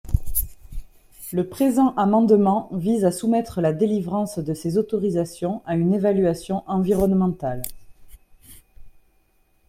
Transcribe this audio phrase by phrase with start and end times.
[1.31, 7.61] Le présent amendement vise à soumettre la délivrance de ces autorisations à une évaluation environnementale.